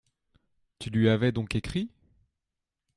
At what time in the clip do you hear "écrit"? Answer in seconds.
1.55-1.91